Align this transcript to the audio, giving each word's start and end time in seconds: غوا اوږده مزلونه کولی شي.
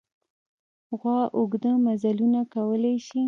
غوا 0.99 1.19
اوږده 1.37 1.71
مزلونه 1.85 2.39
کولی 2.53 2.95
شي. 3.05 3.19